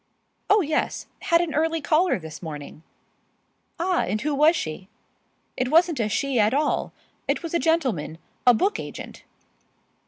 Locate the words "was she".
4.33-4.89